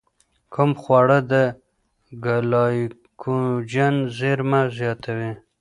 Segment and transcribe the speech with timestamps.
[0.53, 1.33] کوم خواړه د
[2.25, 5.31] ګلایکوجن زېرمه زیاتوي؟